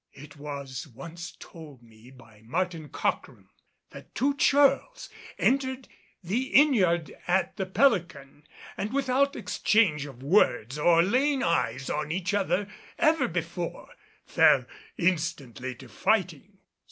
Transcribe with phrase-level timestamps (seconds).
[0.13, 3.49] It was once told me by Martin Cockrem
[3.91, 5.87] that two churls entered
[6.23, 12.11] the inn yard at the Pelican and without exchange of words, or laying eyes on
[12.11, 12.67] each other
[12.97, 13.89] ever before,
[14.25, 14.65] fell
[14.97, 16.57] instantly to fighting.